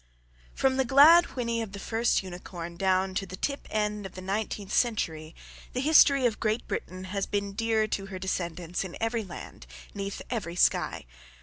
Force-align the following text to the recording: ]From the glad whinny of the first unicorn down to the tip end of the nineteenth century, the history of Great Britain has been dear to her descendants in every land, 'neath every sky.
]From 0.55 0.77
the 0.77 0.83
glad 0.83 1.25
whinny 1.35 1.61
of 1.61 1.73
the 1.73 1.77
first 1.79 2.23
unicorn 2.23 2.75
down 2.75 3.13
to 3.13 3.27
the 3.27 3.35
tip 3.35 3.67
end 3.69 4.07
of 4.07 4.15
the 4.15 4.21
nineteenth 4.23 4.73
century, 4.73 5.35
the 5.73 5.79
history 5.79 6.25
of 6.25 6.39
Great 6.39 6.67
Britain 6.67 7.03
has 7.03 7.27
been 7.27 7.53
dear 7.53 7.85
to 7.89 8.07
her 8.07 8.17
descendants 8.17 8.83
in 8.83 8.97
every 8.99 9.23
land, 9.23 9.67
'neath 9.93 10.19
every 10.31 10.55
sky. 10.55 11.05